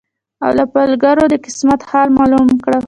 او 0.45 0.51
له 0.57 0.65
پالګرو 0.73 1.25
د 1.29 1.35
قسمت 1.45 1.81
حال 1.89 2.07
معلوم 2.17 2.47
کړم 2.63 2.79